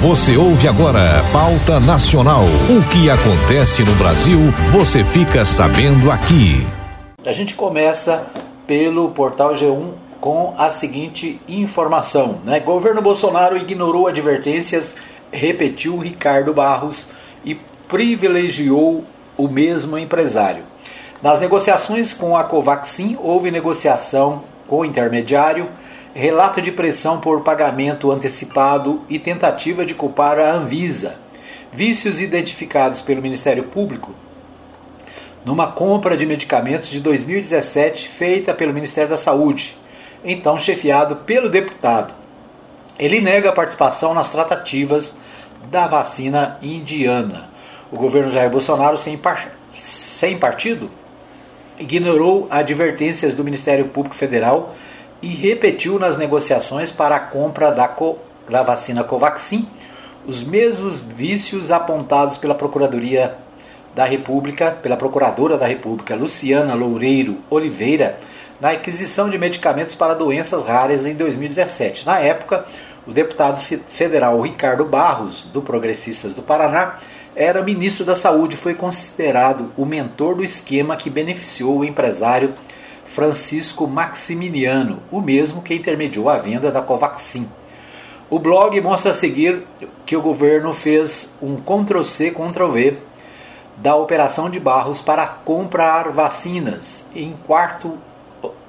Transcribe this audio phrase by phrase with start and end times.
[0.00, 2.44] Você ouve agora Pauta Nacional.
[2.44, 4.38] O que acontece no Brasil,
[4.70, 6.64] você fica sabendo aqui.
[7.26, 8.24] A gente começa
[8.64, 9.90] pelo portal G1
[10.20, 12.60] com a seguinte informação: né?
[12.60, 14.94] Governo Bolsonaro ignorou advertências,
[15.32, 17.08] repetiu Ricardo Barros
[17.44, 17.56] e
[17.88, 19.02] privilegiou
[19.36, 20.62] o mesmo empresário.
[21.20, 25.66] Nas negociações com a Covaxin, houve negociação com o intermediário
[26.18, 31.14] relato de pressão por pagamento antecipado e tentativa de culpar a Anvisa.
[31.72, 34.12] Vícios identificados pelo Ministério Público
[35.44, 39.76] numa compra de medicamentos de 2017 feita pelo Ministério da Saúde,
[40.24, 42.12] então chefiado pelo deputado.
[42.98, 45.14] Ele nega a participação nas tratativas
[45.70, 47.48] da vacina indiana.
[47.92, 49.52] O governo Jair Bolsonaro, sem, par...
[49.78, 50.90] sem partido,
[51.78, 54.74] ignorou advertências do Ministério Público Federal
[55.22, 58.18] e repetiu nas negociações para a compra da, co,
[58.48, 59.68] da vacina Covaxin
[60.26, 63.34] os mesmos vícios apontados pela Procuradoria
[63.94, 68.18] da República, pela Procuradora da República Luciana Loureiro Oliveira,
[68.60, 72.04] na aquisição de medicamentos para doenças raras em 2017.
[72.04, 72.66] Na época,
[73.06, 76.98] o deputado federal Ricardo Barros, do Progressistas do Paraná,
[77.34, 82.52] era ministro da Saúde e foi considerado o mentor do esquema que beneficiou o empresário
[83.14, 87.48] Francisco Maximiliano, o mesmo que intermediou a venda da Covaxin.
[88.30, 89.66] O blog mostra a seguir
[90.04, 92.98] que o governo fez um Ctrl-C, Ctrl-V
[93.76, 97.04] da operação de Barros para comprar vacinas.
[97.14, 97.96] Em quarto,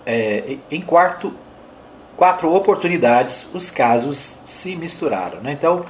[0.06, 1.34] é, em quarto,
[2.16, 5.42] quatro oportunidades, os casos se misturaram.
[5.42, 5.52] Né?
[5.52, 5.84] Então,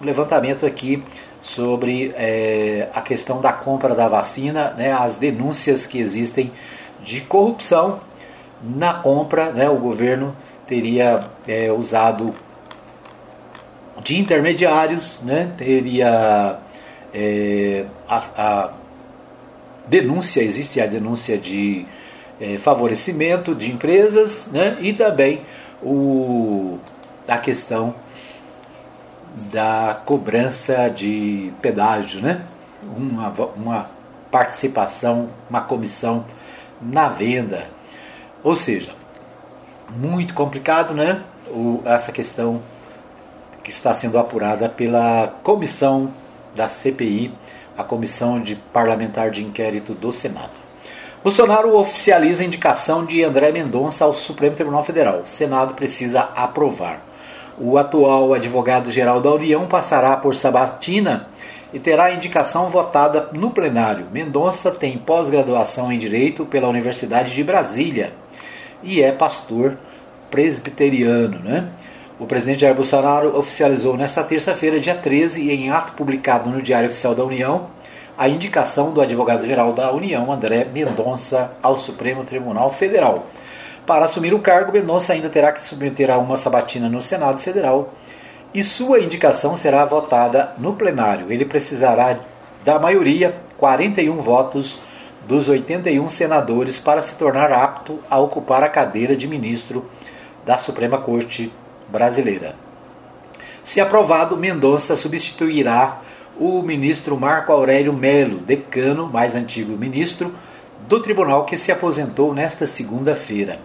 [0.00, 1.02] o levantamento aqui
[1.42, 6.52] sobre é, a questão da compra da vacina, né, as denúncias que existem
[7.02, 8.00] de corrupção
[8.62, 12.34] na compra, né, o governo teria é, usado
[14.02, 16.58] de intermediários, né, teria
[17.12, 18.72] é, a, a,
[19.86, 21.86] denúncia, existe a denúncia de
[22.40, 25.40] é, favorecimento de empresas né, e também
[25.82, 26.78] o,
[27.26, 27.94] a questão
[29.52, 32.42] da cobrança de pedágio, né,
[32.96, 33.90] uma, uma
[34.30, 36.24] participação, uma comissão
[36.80, 37.68] na venda.
[38.42, 38.92] Ou seja,
[39.90, 41.22] muito complicado, né?
[41.48, 42.62] O, essa questão
[43.62, 46.10] que está sendo apurada pela comissão
[46.54, 47.32] da CPI,
[47.76, 50.50] a comissão de parlamentar de inquérito do Senado.
[51.22, 55.22] Bolsonaro oficializa a indicação de André Mendonça ao Supremo Tribunal Federal.
[55.26, 57.00] O Senado precisa aprovar.
[57.58, 61.28] O atual advogado-geral da União passará por sabatina
[61.72, 64.06] e terá indicação votada no plenário.
[64.12, 68.12] Mendonça tem pós-graduação em Direito pela Universidade de Brasília
[68.82, 69.76] e é pastor
[70.30, 71.38] presbiteriano.
[71.40, 71.68] Né?
[72.18, 77.14] O presidente Jair Bolsonaro oficializou nesta terça-feira, dia 13, em ato publicado no Diário Oficial
[77.14, 77.66] da União,
[78.16, 83.26] a indicação do advogado-geral da União, André Mendonça, ao Supremo Tribunal Federal.
[83.86, 87.92] Para assumir o cargo, Mendonça ainda terá que submeter a uma sabatina no Senado Federal
[88.52, 91.30] e sua indicação será votada no plenário.
[91.32, 92.18] Ele precisará
[92.64, 94.80] da maioria, 41 votos
[95.26, 99.84] dos 81 senadores, para se tornar apto a ocupar a cadeira de ministro
[100.44, 101.52] da Suprema Corte
[101.88, 102.54] Brasileira.
[103.62, 106.00] Se aprovado, Mendonça substituirá
[106.38, 110.34] o ministro Marco Aurélio Melo, decano, mais antigo ministro,
[110.88, 113.58] do tribunal que se aposentou nesta segunda-feira.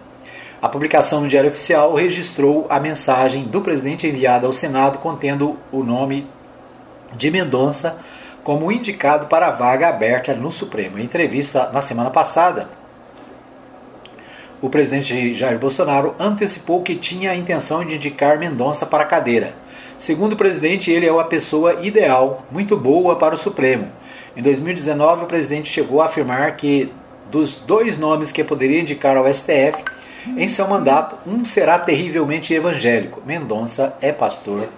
[0.64, 5.84] A publicação no Diário Oficial registrou a mensagem do presidente enviada ao Senado contendo o
[5.84, 6.26] nome
[7.12, 7.98] de Mendonça
[8.42, 10.98] como indicado para a vaga aberta no Supremo.
[10.98, 12.70] Em entrevista na semana passada,
[14.62, 19.52] o presidente Jair Bolsonaro antecipou que tinha a intenção de indicar Mendonça para a cadeira.
[19.98, 23.92] Segundo o presidente, ele é uma pessoa ideal, muito boa para o Supremo.
[24.34, 26.90] Em 2019, o presidente chegou a afirmar que
[27.30, 29.93] dos dois nomes que poderia indicar ao STF,
[30.26, 33.22] em seu mandato, um será terrivelmente evangélico.
[33.24, 34.68] Mendonça é pastor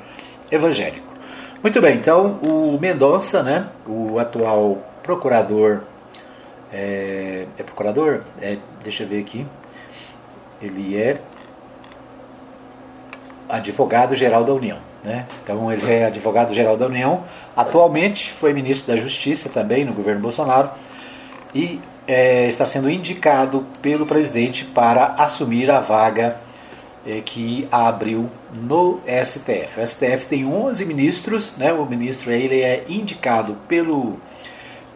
[0.50, 1.06] evangélico.
[1.62, 5.80] Muito bem, então o Mendonça, né, o atual procurador,
[6.72, 8.20] é, é procurador?
[8.40, 9.46] É, deixa eu ver aqui.
[10.60, 11.18] Ele é
[13.48, 14.78] advogado-geral da União.
[15.02, 15.24] Né?
[15.42, 17.24] Então ele é advogado-geral da União.
[17.56, 20.70] Atualmente foi ministro da Justiça também no governo Bolsonaro.
[21.54, 26.36] E é, está sendo indicado pelo presidente para assumir a vaga
[27.06, 29.80] é, que abriu no STF.
[29.80, 31.72] O STF tem 11 ministros, né?
[31.72, 34.18] o ministro ele é indicado pelo,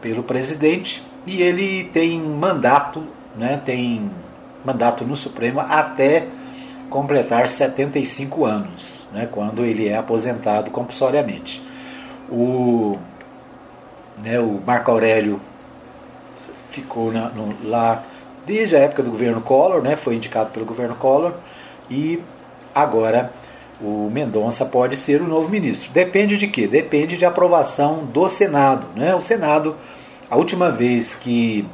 [0.01, 3.03] pelo presidente e ele tem mandato,
[3.35, 3.61] né?
[3.63, 4.09] tem
[4.65, 6.27] mandato no Supremo até
[6.89, 11.63] completar 75 anos, né, quando ele é aposentado compulsoriamente.
[12.29, 12.97] O,
[14.21, 15.39] né, o Marco Aurélio
[16.71, 18.03] ficou na, no, lá
[18.45, 21.33] desde a época do governo Collor, né, foi indicado pelo governo Collor,
[21.89, 22.19] e
[22.73, 23.31] agora
[23.79, 25.91] o Mendonça pode ser o novo ministro.
[25.91, 26.67] Depende de quê?
[26.67, 28.87] Depende de aprovação do Senado.
[28.95, 29.13] Né?
[29.15, 29.75] O Senado,
[30.29, 31.67] a última vez que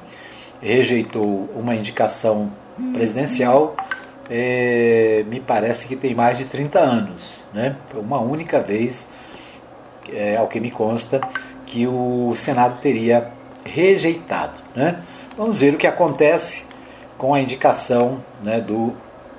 [0.62, 2.52] rejeitou uma indicação
[2.94, 3.76] presidencial,
[4.30, 7.44] é, me parece que tem mais de 30 anos.
[7.54, 7.76] Né?
[7.88, 9.08] Foi uma única vez,
[10.12, 11.20] é, ao que me consta,
[11.66, 13.30] que o Senado teria
[13.68, 14.54] rejeitado.
[14.76, 15.00] Né?
[15.38, 16.64] Vamos ver o que acontece
[17.18, 18.94] com a indicação né, do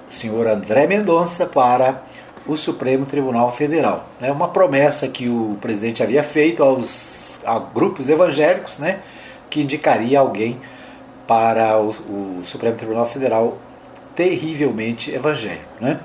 [0.09, 2.03] senhor André Mendonça para
[2.47, 4.07] o Supremo Tribunal Federal.
[4.21, 8.99] É uma promessa que o presidente havia feito aos a grupos evangélicos, né,
[9.49, 10.61] que indicaria alguém
[11.27, 13.59] para o, o Supremo Tribunal Federal
[14.15, 15.65] terrivelmente evangélico.
[15.81, 15.99] Né?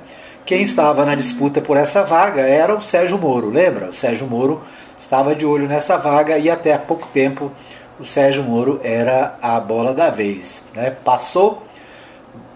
[0.45, 3.87] Quem estava na disputa por essa vaga era o Sérgio Moro, lembra?
[3.87, 4.61] O Sérgio Moro
[4.97, 7.51] estava de olho nessa vaga e até há pouco tempo
[8.03, 10.65] o Sérgio Moro era a bola da vez.
[10.75, 10.89] Né?
[10.91, 11.65] Passou,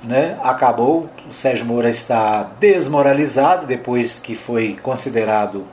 [0.04, 0.38] né?
[0.44, 5.66] acabou, o Sérgio Moro está desmoralizado depois que foi considerado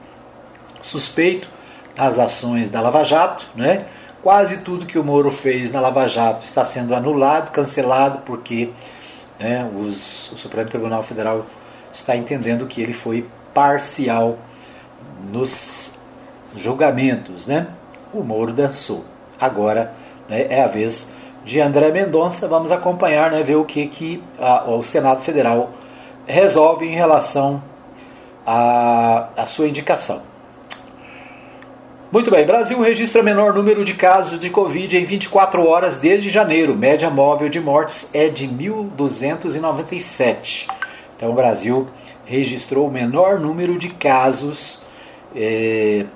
[0.81, 1.49] suspeito
[1.97, 3.47] nas ações da Lava Jato.
[3.56, 3.87] Né?
[4.23, 8.70] Quase tudo que o Moro fez na Lava Jato está sendo anulado, cancelado, porque
[9.41, 11.44] né, os, o Supremo Tribunal Federal
[11.93, 14.38] está entendendo que ele foi parcial
[15.32, 15.91] nos
[16.55, 17.49] julgamentos.
[17.49, 17.67] Né?
[18.12, 19.05] O Moro dançou.
[19.44, 19.93] Agora
[20.29, 21.08] né, é a vez
[21.44, 22.49] de André Mendonça.
[22.49, 25.70] Vamos acompanhar, né, ver o que, que a, o Senado Federal
[26.26, 27.62] resolve em relação
[28.46, 30.23] à, sua indicação.
[32.11, 36.76] Muito bem, Brasil registra menor número de casos de Covid em 24 horas desde janeiro.
[36.76, 40.69] Média móvel de mortes é de 1.297.
[41.17, 41.88] Então, o Brasil
[42.25, 44.81] registrou o menor número de casos
[45.35, 46.06] eh,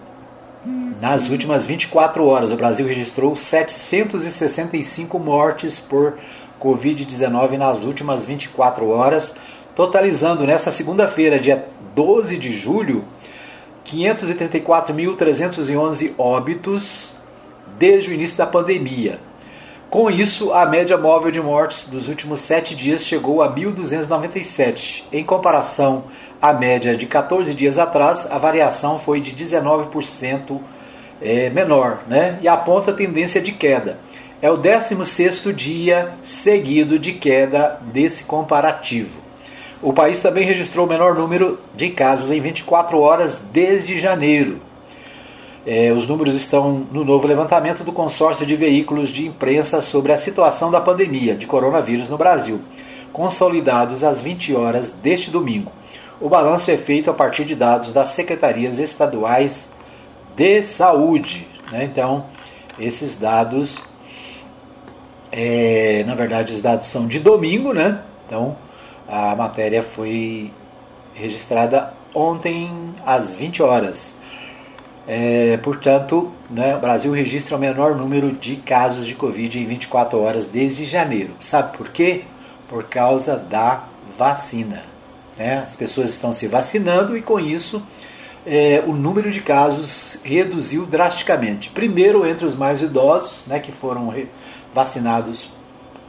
[0.64, 6.19] nas últimas 24 horas, o Brasil registrou 765 mortes por
[6.60, 9.37] Covid-19 nas últimas 24 horas,
[9.75, 13.05] totalizando nesta segunda-feira, dia 12 de julho,
[13.87, 17.16] 534.311 óbitos
[17.78, 19.19] desde o início da pandemia.
[19.90, 25.05] Com isso, a média móvel de mortes dos últimos sete dias chegou a 1.297.
[25.11, 26.05] Em comparação
[26.43, 30.61] à média de 14 dias atrás, a variação foi de 19%
[31.23, 32.38] é, menor né?
[32.43, 33.99] e aponta tendência de queda.
[34.43, 39.23] É o 16º dia seguido de queda desse comparativo.
[39.81, 44.67] O país também registrou o menor número de casos em 24 horas desde janeiro.
[45.70, 50.16] É, os números estão no novo levantamento do consórcio de veículos de imprensa sobre a
[50.16, 52.58] situação da pandemia de coronavírus no Brasil,
[53.12, 55.70] consolidados às 20 horas deste domingo.
[56.18, 59.68] O balanço é feito a partir de dados das secretarias estaduais
[60.34, 61.46] de saúde.
[61.70, 61.84] Né?
[61.84, 62.24] Então,
[62.80, 63.76] esses dados,
[65.30, 68.00] é, na verdade, os dados são de domingo, né?
[68.26, 68.56] Então,
[69.06, 70.50] a matéria foi
[71.12, 72.70] registrada ontem
[73.04, 74.17] às 20 horas.
[75.10, 80.20] É, portanto, né, o Brasil registra o menor número de casos de Covid em 24
[80.20, 81.31] horas desde janeiro.
[81.40, 82.25] Sabe por quê?
[82.69, 83.84] Por causa da
[84.19, 84.82] vacina.
[85.38, 85.60] Né?
[85.60, 87.82] As pessoas estão se vacinando e com isso
[88.46, 91.71] é, o número de casos reduziu drasticamente.
[91.71, 94.12] Primeiro entre os mais idosos, né, que foram
[94.75, 95.49] vacinados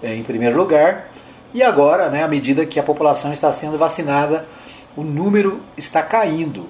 [0.03, 1.09] é, em primeiro lugar,
[1.53, 4.45] e agora, né, à medida que a população está sendo vacinada,
[4.93, 6.67] o número está caindo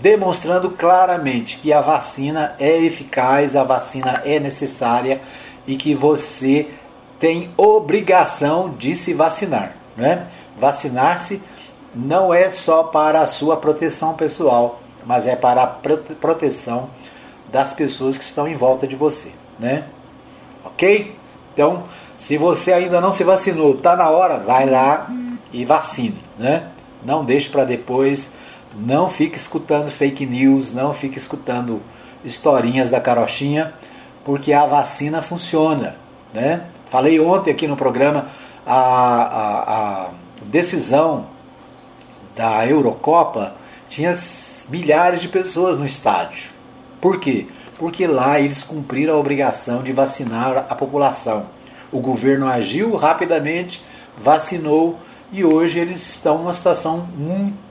[0.00, 5.20] demonstrando claramente que a vacina é eficaz, a vacina é necessária
[5.66, 6.68] e que você
[7.18, 9.74] tem obrigação de se vacinar.
[9.96, 10.26] Né?
[10.58, 11.40] Vacinar-se
[11.94, 16.90] não é só para a sua proteção pessoal, mas é para a proteção
[17.50, 19.30] das pessoas que estão em volta de você.
[19.58, 19.84] Né?
[20.64, 21.16] Ok?
[21.52, 21.84] Então,
[22.16, 25.06] se você ainda não se vacinou, está na hora, vai lá
[25.52, 26.20] e vacine.
[26.36, 26.64] Né?
[27.04, 28.32] Não deixe para depois
[28.76, 31.80] não fique escutando fake news, não fique escutando
[32.24, 33.72] historinhas da carochinha,
[34.24, 35.96] porque a vacina funciona.
[36.32, 36.62] Né?
[36.90, 38.26] Falei ontem aqui no programa
[38.66, 40.10] a, a, a
[40.44, 41.26] decisão
[42.34, 43.54] da Eurocopa
[43.88, 44.16] tinha
[44.68, 46.50] milhares de pessoas no estádio.
[47.00, 47.46] Por quê?
[47.78, 51.46] Porque lá eles cumpriram a obrigação de vacinar a população.
[51.92, 53.84] O governo agiu rapidamente,
[54.16, 54.98] vacinou
[55.30, 57.63] e hoje eles estão numa situação muito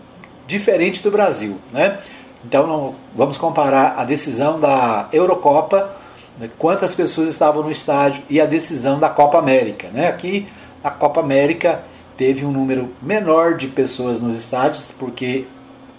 [0.48, 1.58] diferente do Brasil.
[1.72, 2.00] Né?
[2.46, 5.96] Então vamos comparar a decisão da Eurocopa,
[6.38, 9.88] né, quantas pessoas estavam no estádio, e a decisão da Copa América.
[9.90, 10.08] Né?
[10.08, 10.48] Aqui
[10.84, 11.84] a Copa América
[12.18, 15.46] teve um número menor de pessoas nos estádios, porque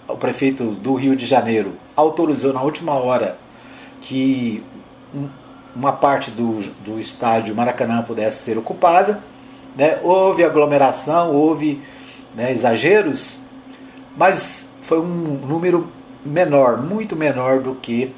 [0.07, 3.37] o prefeito do Rio de Janeiro autorizou na última hora
[4.01, 4.63] que
[5.75, 9.19] uma parte do, do estádio Maracanã pudesse ser ocupada.
[9.75, 9.99] Né?
[10.03, 11.81] Houve aglomeração, houve
[12.35, 13.41] né, exageros,
[14.15, 15.05] mas foi um
[15.47, 15.87] número
[16.25, 18.13] menor, muito menor do que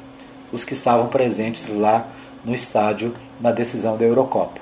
[0.52, 2.08] os que estavam presentes lá
[2.44, 4.60] no estádio na decisão da Eurocopa.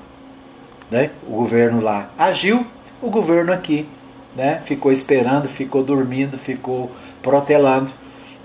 [0.90, 1.10] Né?
[1.26, 2.66] O governo lá agiu,
[3.00, 3.88] o governo aqui
[4.34, 6.90] né, ficou esperando, ficou dormindo, ficou
[7.22, 7.90] protelando.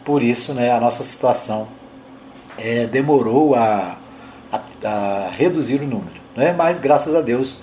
[0.06, 1.68] Por isso né, a nossa situação
[2.58, 3.98] é, demorou a,
[4.52, 6.22] a, a, reduzir o número.
[6.36, 6.54] Né?
[6.54, 7.60] Mas graças a Deus,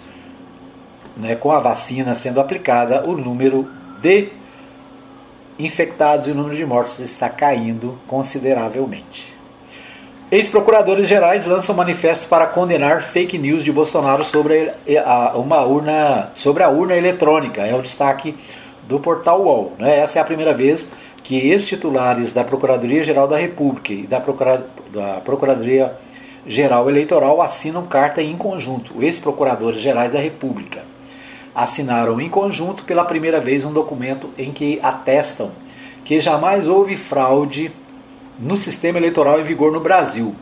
[1.16, 3.68] né, com a vacina sendo aplicada, o número
[4.00, 4.30] de
[5.58, 9.36] infectados e o número de mortes está caindo consideravelmente.
[10.30, 14.70] Ex-procuradores gerais lançam manifesto para condenar fake news de Bolsonaro sobre
[15.04, 17.62] a, uma urna, sobre a urna eletrônica.
[17.62, 18.36] É o destaque
[18.86, 19.72] do portal UOL.
[19.78, 20.00] Né?
[20.00, 20.90] Essa é a primeira vez
[21.22, 28.36] que ex-titulares da Procuradoria-Geral da República e da, Procura, da Procuradoria-Geral Eleitoral assinam carta em
[28.36, 29.02] conjunto.
[29.02, 30.80] Ex-procuradores gerais da República
[31.58, 35.50] assinaram em conjunto pela primeira vez um documento em que atestam
[36.04, 37.72] que jamais houve fraude
[38.38, 40.36] no sistema eleitoral em vigor no Brasil.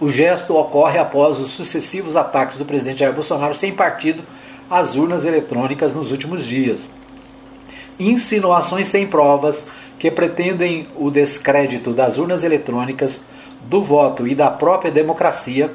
[0.00, 4.22] O gesto ocorre após os sucessivos ataques do presidente Jair Bolsonaro sem partido
[4.70, 6.88] às urnas eletrônicas nos últimos dias.
[8.00, 9.68] Insinuações sem provas
[9.98, 13.20] que pretendem o descrédito das urnas eletrônicas,
[13.66, 15.70] do voto e da própria democracia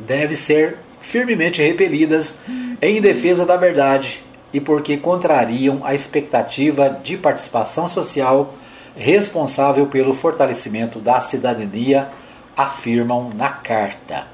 [0.00, 2.38] devem ser firmemente repelidas
[2.82, 8.52] em defesa da verdade e porque contrariam a expectativa de participação social
[8.96, 12.08] responsável pelo fortalecimento da cidadania,
[12.56, 14.26] afirmam na carta.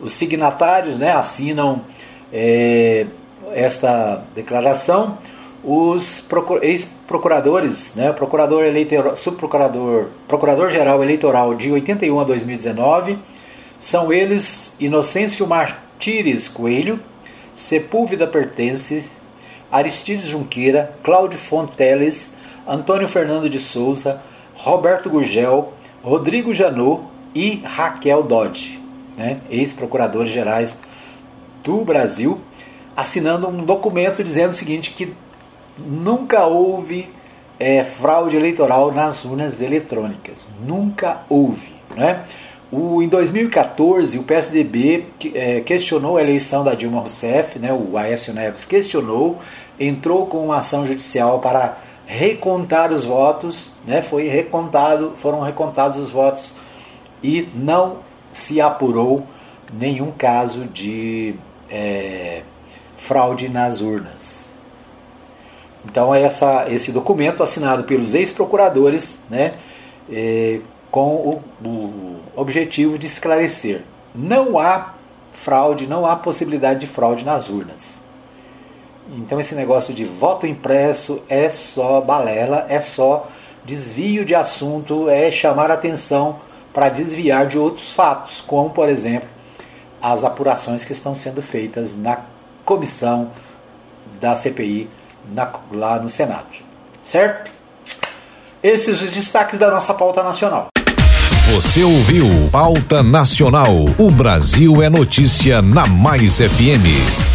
[0.00, 1.80] Os signatários né, assinam
[2.32, 3.06] é,
[3.52, 5.18] esta declaração.
[5.64, 6.24] Os
[6.60, 13.18] ex-procuradores, né, procurador eleitoral, subprocurador, procurador-geral eleitoral de 81 a 2019,
[13.78, 17.00] são eles Inocêncio Martires Coelho,
[17.54, 19.10] Sepúlveda Pertence,
[19.70, 22.30] Aristides Junqueira, Cláudio Fonteles,
[22.66, 24.22] Antônio Fernando de Souza,
[24.54, 27.02] Roberto Gurgel, Rodrigo Janot
[27.34, 28.80] e Raquel Dodge,
[29.16, 30.78] né, ex-procuradores gerais
[31.62, 32.40] do Brasil,
[32.96, 35.12] assinando um documento dizendo o seguinte que
[35.78, 37.08] nunca houve
[37.58, 40.46] é, fraude eleitoral nas urnas eletrônicas.
[40.60, 41.72] Nunca houve.
[41.96, 42.24] Né?
[42.76, 48.34] O, em 2014, o PSDB é, questionou a eleição da Dilma Rousseff, né, o Aécio
[48.34, 49.40] Neves questionou,
[49.78, 54.02] entrou com uma ação judicial para recontar os votos, né?
[54.02, 56.56] Foi recontado, foram recontados os votos
[57.22, 57.98] e não
[58.32, 59.24] se apurou
[59.72, 61.36] nenhum caso de
[61.70, 62.42] é,
[62.96, 64.52] fraude nas urnas.
[65.84, 69.52] Então essa, esse documento assinado pelos ex-procuradores, né,
[70.10, 70.60] é,
[70.94, 73.82] com o, o objetivo de esclarecer,
[74.14, 74.94] não há
[75.32, 78.00] fraude, não há possibilidade de fraude nas urnas.
[79.16, 83.28] Então esse negócio de voto impresso é só balela, é só
[83.64, 86.36] desvio de assunto, é chamar atenção
[86.72, 89.28] para desviar de outros fatos, como por exemplo
[90.00, 92.20] as apurações que estão sendo feitas na
[92.64, 93.32] comissão
[94.20, 94.88] da CPI
[95.26, 96.46] na, lá no Senado.
[97.02, 97.50] Certo?
[98.62, 100.68] Esses os destaques da nossa pauta nacional.
[101.52, 103.84] Você ouviu Pauta Nacional.
[103.98, 107.33] O Brasil é notícia na Mais FM.